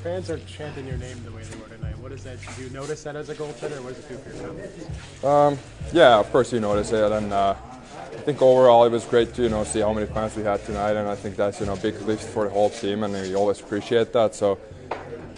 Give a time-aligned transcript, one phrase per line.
[0.00, 1.98] The fans are chanting your name the way they were tonight.
[1.98, 2.38] What is that?
[2.40, 5.24] Did you notice that as a goaltender, or what does it do for your confidence?
[5.24, 5.58] Um,
[5.92, 7.54] yeah, of course you notice it, and uh,
[7.94, 10.64] I think overall it was great to you know see how many fans we had
[10.64, 13.12] tonight, and I think that's you know a big lift for the whole team, and
[13.12, 14.34] we always appreciate that.
[14.34, 14.58] So,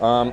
[0.00, 0.32] um,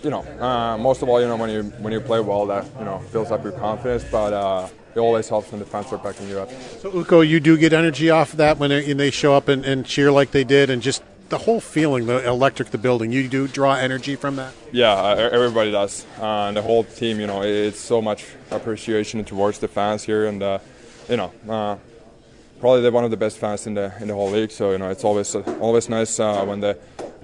[0.00, 2.66] you know, uh, most of all, you know when you when you play well, that
[2.78, 4.32] you know builds up your confidence, but.
[4.32, 6.50] Uh, it always helps when the fans are backing you up.
[6.80, 9.46] So, Ukko, you do get energy off of that when they, when they show up
[9.46, 13.12] and, and cheer like they did, and just the whole feeling, the electric, the building.
[13.12, 14.54] You do draw energy from that.
[14.72, 17.20] Yeah, uh, everybody does, uh, and the whole team.
[17.20, 20.58] You know, it's so much appreciation towards the fans here, and uh,
[21.08, 21.76] you know, uh,
[22.60, 24.50] probably they're one of the best fans in the in the whole league.
[24.50, 26.74] So you know, it's always uh, always nice uh, when the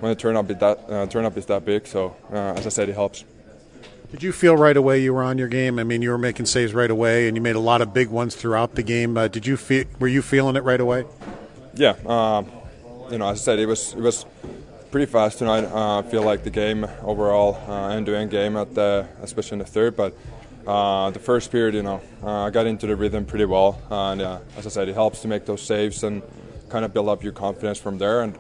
[0.01, 1.87] when the turn up is that turn up is that big.
[1.87, 3.25] So as I said, it helps.
[4.11, 5.79] Did you feel right away you were on your game?
[5.79, 8.09] I mean, you were making saves right away, and you made a lot of big
[8.09, 9.17] ones throughout the game.
[9.17, 9.85] Uh, did you feel?
[9.99, 11.05] Were you feeling it right away?
[11.75, 12.53] Yeah, um,
[13.11, 14.27] you know, as I said, it was it was
[14.91, 15.65] pretty fast tonight.
[15.65, 19.65] Uh, I feel like the game overall, uh, end-to-end game at the, especially in the
[19.65, 20.15] third, but
[20.67, 24.21] uh, the first period, you know, uh, I got into the rhythm pretty well, and
[24.57, 26.23] as I said, it helps to make those saves and
[26.69, 28.23] kind of build up your confidence from there.
[28.23, 28.39] And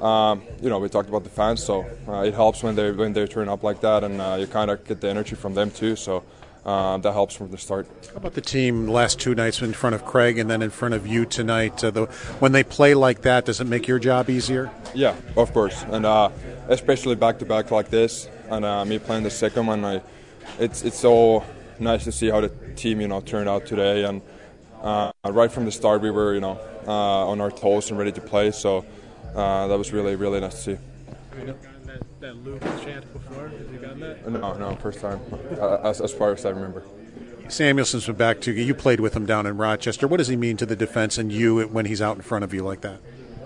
[0.00, 3.12] um, you know, we talked about the fans, so uh, it helps when they when
[3.12, 5.70] they turn up like that, and uh, you kind of get the energy from them
[5.70, 5.96] too.
[5.96, 6.24] So
[6.64, 7.86] uh, that helps from the start.
[8.10, 10.70] How about the team the last two nights in front of Craig and then in
[10.70, 11.82] front of you tonight?
[11.82, 12.04] Uh, the,
[12.40, 14.70] when they play like that, does it make your job easier?
[14.94, 16.30] Yeah, of course, and uh,
[16.68, 20.00] especially back to back like this, and uh, me playing the second one, I,
[20.58, 21.44] it's it's so
[21.78, 24.22] nice to see how the team you know turned out today, and
[25.24, 28.50] right from the start we were you know on our toes and ready to play.
[28.50, 28.84] So
[29.34, 31.54] uh, that was really, really nice to see.
[32.24, 33.48] Have you that, that Luke chant before?
[33.48, 34.30] Have you gotten that?
[34.30, 35.20] No, no, first time,
[35.60, 36.82] uh, as, as far as I remember.
[37.48, 38.62] Samuelsson's been back to you.
[38.62, 40.08] You played with him down in Rochester.
[40.08, 42.54] What does he mean to the defense and you when he's out in front of
[42.54, 43.00] you like that?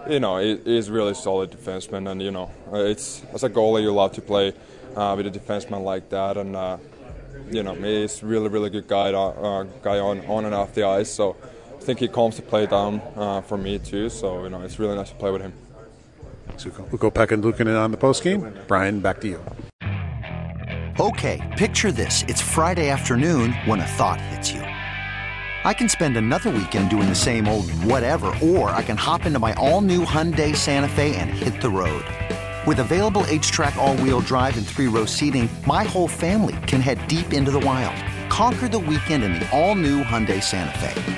[0.09, 3.93] You know, he, he's really solid defenseman, and you know, it's as a goalie you
[3.93, 4.55] love to play
[4.95, 6.79] uh, with a defenseman like that, and uh,
[7.51, 11.11] you know, he's really, really good guy, uh, guy on on and off the ice.
[11.11, 11.37] So
[11.77, 14.09] I think he calms the play down uh, for me too.
[14.09, 15.53] So you know, it's really nice to play with him.
[16.67, 18.53] Ukko Pekka Luukkonen on the post game.
[18.67, 19.41] Brian, back to you.
[21.01, 22.25] Okay, picture this.
[22.27, 24.61] It's Friday afternoon when a thought hits you.
[24.61, 29.39] I can spend another weekend doing the same old whatever, or I can hop into
[29.39, 32.05] my all new Hyundai Santa Fe and hit the road.
[32.67, 37.07] With available HTRAC, all wheel drive, and three row seating, my whole family can head
[37.07, 37.97] deep into the wild.
[38.29, 41.18] Conquer the weekend in the all new Hyundai Santa Fe.